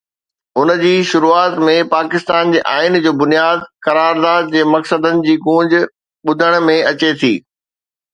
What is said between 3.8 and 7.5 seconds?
قرارداد جي مقصدن جي گونج ٻڌڻ ۾ اچي ٿي.